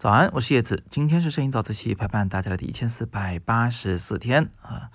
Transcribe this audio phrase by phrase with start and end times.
[0.00, 0.82] 早安，我是叶子。
[0.88, 4.88] 今天是摄影早自习陪伴大家的第一千四百八十四天啊！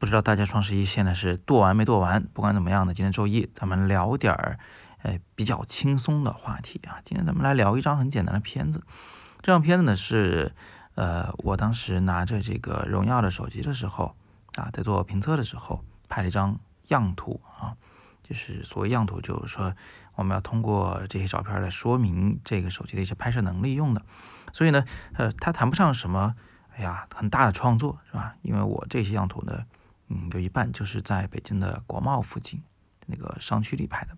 [0.00, 2.24] 不知道大家双十一现在是剁完没剁完？
[2.32, 4.58] 不管怎么样呢，今天周一，咱们聊点儿
[5.04, 6.98] 呃比较轻松的话题啊。
[7.04, 8.82] 今天咱们来聊一张很简单的片子。
[9.42, 10.52] 这张片子呢是
[10.96, 14.16] 呃我当时拿着这个荣耀的手机的时候
[14.56, 17.76] 啊，在做评测的时候拍了一张样图啊。
[18.22, 19.74] 就是所谓样图，就是说
[20.14, 24.02] 我们要通过这些照片来说明这个手机的一些拍摄能力用的。
[24.52, 26.34] 所以呢，呃，它谈不上什么，
[26.76, 28.36] 哎呀，很大的创作，是吧？
[28.42, 29.64] 因为我这些样图呢，
[30.08, 32.62] 嗯，有一半就是在北京的国贸附近
[33.06, 34.16] 那个商区里拍的。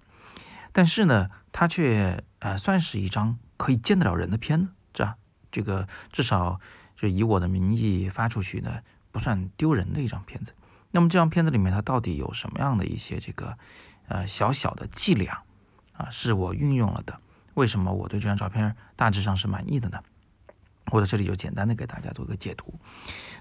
[0.72, 5.16] 但是呢，它却呃算是一张可以见得了人的片子，是吧？
[5.52, 6.60] 这个至少
[6.96, 8.80] 就以我的名义发出去呢，
[9.12, 10.52] 不算丢人的一张片子。
[10.90, 13.56] 那么这张片子里面它到底有什么样的一些这个？
[14.08, 15.42] 呃，小小的伎俩
[15.92, 17.18] 啊，是我运用了的。
[17.54, 20.02] 为什么我对这张照片大致上是满意的呢？
[20.90, 22.74] 我在这里就简单的给大家做个解读。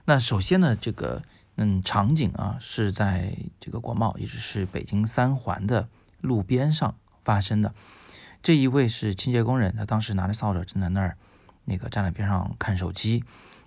[0.05, 1.21] 那首先呢，这个
[1.55, 5.89] 嗯场景啊是在这个国贸，也就是北京三环的
[6.21, 7.73] 路边上发生的。
[8.41, 11.17] 这一位是清洁工人，他当时拿着扫帚正在那儿
[11.65, 13.23] 那个站在边上看手机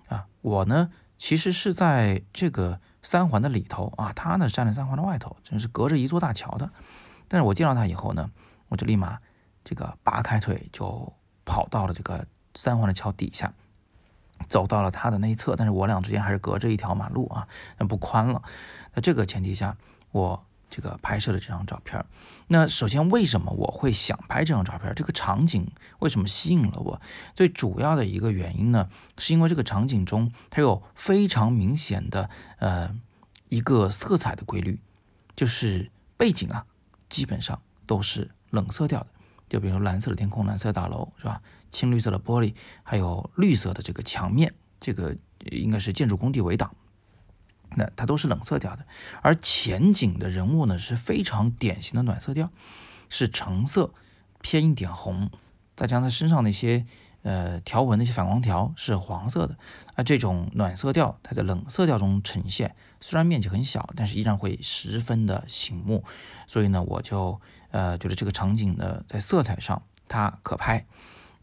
[0.07, 0.25] 啊。
[0.41, 2.79] 我呢，其实是在这个。
[3.03, 6.69] 三环的里头啊，他呢站在三环的外头，真是隔着一座大桥的。
[7.29, 8.29] 但是我见到他以后呢，
[8.67, 9.17] 我就立马
[9.63, 11.13] 这个拔开腿就
[11.45, 13.53] 跑到了这个三环的桥底下，
[14.49, 15.55] 走到了他的那一侧。
[15.55, 18.41] 但是我俩之间还是隔着一条马路啊，那不宽了。
[18.93, 19.77] 那这个前提下，
[20.11, 20.43] 我。
[20.69, 22.05] 这个拍摄的这张照片，
[22.47, 24.93] 那首先为什么我会想拍这张照片？
[24.95, 27.01] 这个场景为什么吸引了我？
[27.33, 32.93] 最主要的一个原因呢，是因为这个场景中它有非常明显的呃
[33.49, 34.79] 一个色彩的规律，
[35.35, 36.65] 就是背景啊
[37.09, 39.07] 基本上都是冷色调的，
[39.47, 41.41] 就比如蓝色的天空、蓝色大楼是吧？
[41.71, 45.15] 青绿色的玻璃，还有绿色的这个墙面，这个
[45.51, 46.73] 应该是建筑工地围挡。
[47.77, 48.85] 那它都是冷色调的，
[49.21, 52.49] 而前景的人物呢是非常典型的暖色调，
[53.07, 53.93] 是橙色
[54.41, 55.29] 偏一点红，
[55.75, 56.85] 再加上他身上那些
[57.21, 59.55] 呃条纹那些反光条是黄色的，
[59.95, 66.03] 而这种暖色调它在冷色调中呈现，虽然面积很小，但是依然会十分的醒目，
[66.47, 70.85] 所以呢我就呃觉得这个场景呢在色彩上它可拍。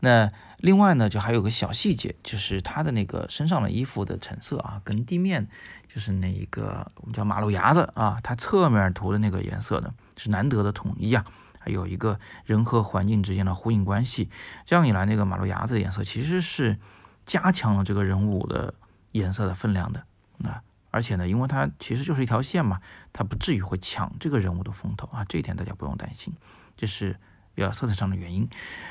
[0.05, 5.49] 那另外呢，就还有个小细节，就是他的那个身上的衣服的成色啊，跟地面
[5.89, 11.25] 就是那一个我们叫马路牙子啊，它侧面涂的那个颜色呢，是难得的统一啊，
[11.59, 14.29] 还有一个人和环境之间的呼应关系。
[14.67, 16.79] 这样一来，那个马路牙子的颜色其实是
[17.25, 18.75] 加强了这个人物的
[19.13, 20.05] 颜色的分量的。
[20.37, 20.61] 那
[20.91, 22.81] 而且呢，因为它其实就是一条线嘛，
[23.15, 26.35] 它不至于会抢这个人物的风头啊，这一点大家不用担心。
[26.77, 27.17] 这是。
[27.55, 28.49] 比较色彩上的原因，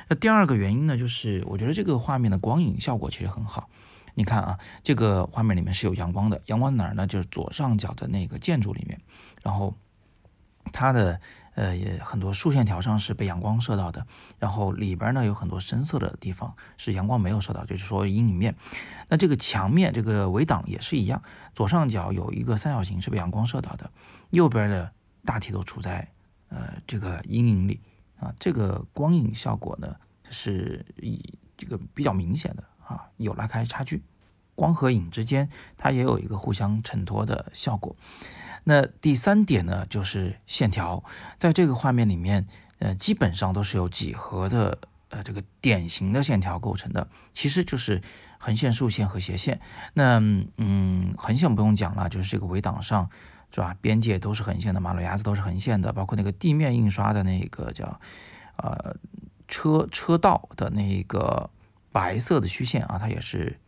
[0.08, 3.70] 那第二个原因呢，就是我觉得这个画面的光影效果其实很好。
[4.16, 7.08] 你看啊，这个画面里面是有阳光的，阳光哪儿呢？
[7.08, 9.02] 就是左上角的那个建筑里面，
[9.42, 9.76] 然后
[10.72, 11.20] 它的
[11.56, 14.06] 呃也很多竖线条上是被阳光射到的，
[14.38, 18.56] 然后里边呢有很多深色的地方是阳光没有射到，就是说阴影面。
[19.10, 21.24] 那这个墙面这个围挡也是一样，
[21.56, 23.90] 左上角有一个三角形是被阳光射到的，
[24.30, 24.92] 右边的
[25.26, 26.08] 大体都处在
[26.50, 27.82] 呃这个阴影里。
[28.20, 29.96] 啊，这个光影效果呢
[30.30, 34.02] 是以这个比较明显的啊，有拉开差距，
[34.56, 37.96] 光和影之间它也有一个互相衬托的效果。
[38.64, 41.04] 那第三点呢，就是线条，
[41.38, 42.48] 在这个画面里面，
[42.80, 44.78] 呃，基本上都是由几何的
[45.10, 48.02] 呃这个典型的线条构成的，其实就是
[48.40, 49.60] 横线、竖线和斜线。
[49.94, 50.20] 那
[50.58, 53.10] 嗯，横线不用讲了，就是这个围挡上。
[53.54, 53.78] 是吧？
[53.82, 58.00] 边界都是横线的，马路牙子都是横线的，包括那个地面印刷的那个叫
[58.56, 58.96] 呃
[59.48, 61.52] 车车道的那个
[61.92, 63.60] 白色的虚线啊，它也是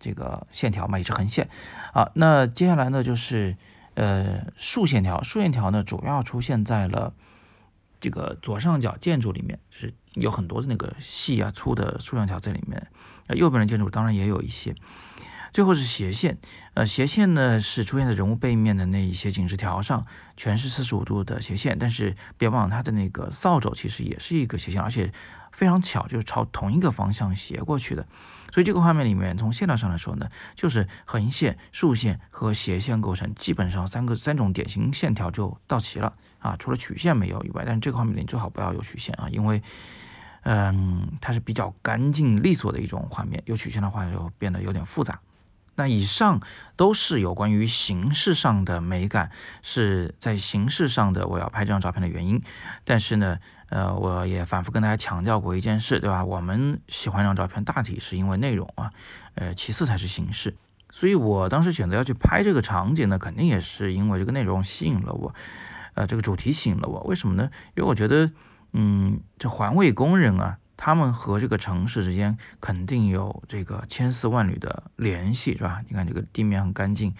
[0.00, 1.50] 这个线条嘛，也是横线
[1.92, 2.10] 啊。
[2.14, 3.54] 那接下来呢，就是
[3.96, 7.12] 呃竖线条，竖线条呢主要出现在了
[8.00, 12.86] 这个左上角建筑里面，是有很多的那个细啊粗的竖线条在里面。
[13.26, 14.74] 那右边的建筑当然也有一些。
[15.52, 16.38] 最后是斜线，
[16.74, 20.04] 呃，斜线呢是出现在人物背面的那一些警示条上，
[20.36, 21.78] 全是四十五度的斜线。
[21.78, 25.12] 但是别忘了，它的那个扫帚其实也是一个斜线，而且
[25.52, 28.06] 非常巧，就是朝同一个方向斜过去的。
[28.50, 36.56] 所以这个画面里面，从线条上来说呢，就是横线、竖线和斜线构成，基本上三个三种典型线条就到齐了啊。
[36.58, 39.62] 除了曲线没有以外，但是这个画面里最好不要有曲线啊，因为
[40.42, 45.20] 嗯，它是比较干净利索的一种画面，有曲线的话就变得有点复杂。
[45.78, 46.40] 那以上
[46.74, 49.30] 都是有关于形式上的美感，
[49.62, 52.42] 是在形式上的我要拍这张照片的原因。
[52.84, 53.38] 但是呢，
[53.68, 56.24] 呃，我也反复跟大家强调过一件事，对吧？
[56.24, 58.90] 我们喜欢这张照片，大体是因为内容啊，
[59.36, 60.56] 呃，其次才是形式。
[60.90, 65.32] 所以我当时选择要去拍这个场景呢，肯定也是因为这个内容吸引了我，
[65.94, 67.00] 呃，这个主题吸引了我。
[67.02, 67.48] 为什么呢？
[67.76, 68.32] 因为我觉得，
[68.72, 70.58] 嗯，这环卫工人啊。
[70.78, 75.82] 他们和这个城市之间肯定有这个千丝万缕的联系，是吧？
[75.88, 77.12] 你看这个地面很干净，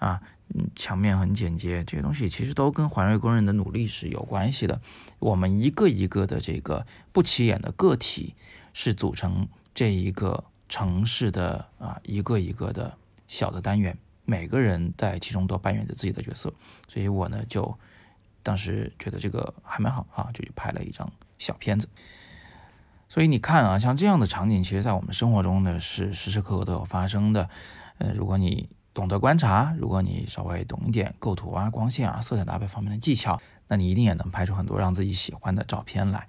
[0.00, 0.20] 啊，
[0.52, 4.80] 嗯，墙面很简洁，这些东西其实都跟环卫工人的努力是有关系的。
[5.20, 8.34] 我们一个一个的这个不起眼的个体，
[8.72, 16.52] 是组成这一个城市的啊一个一个的小的单元，每个人在其中都扮演着自己的角色。
[16.88, 17.78] 所以我呢就
[18.42, 21.88] 当时觉得这个还蛮好啊，就去拍了一张小片子。
[23.08, 27.48] 所以你看啊，像这样的场景，其实在我们生活中呢是时时刻刻都有发生的。
[27.98, 36.26] 呃，如果你懂得观察，如果你稍微懂一点构图啊、光线啊、色彩搭配方面的技巧，那你一定也能拍出很多让自己喜欢的照片来。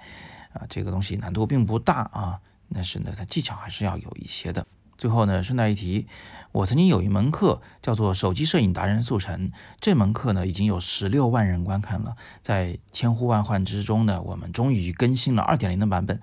[0.54, 2.40] 啊，这个东西难度并不大啊，
[2.74, 4.66] 但是呢，它技巧还是要有一些的。
[4.98, 6.08] 最后呢，顺带一提，
[6.52, 16.22] 我曾经有一门课叫做手机摄影达人速成，这门课呢已经有十六万人观看了，在千呼万唤之中呢，我们终于更新了二点零的版本，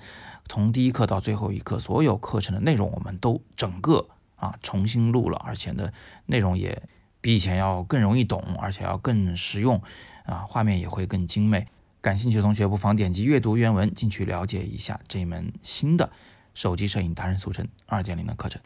[0.49, 5.91] 从第一课到最后一课，所有课程的内容我们都整个啊重新录了，而且呢
[6.27, 6.83] 内容也
[7.21, 9.81] 比以前要更容易懂，而且要更实用，
[10.25, 11.67] 啊画面也会更精美。
[12.01, 16.11] 感兴趣的同学不妨点击阅读原文进去了解一下这门新的。
[16.55, 18.61] 手机摄影达人速成二点零的课程。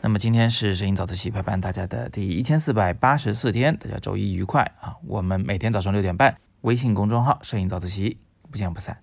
[0.00, 4.96] 那么今天是摄影早自习陪伴大家的第一千四百八十四天，大家周一愉快啊！
[5.06, 8.18] 我们每天早上六点半，微信公众号“摄影早自习”，
[8.50, 8.98] 不见不散。